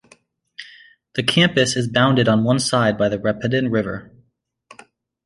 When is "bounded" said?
1.87-2.27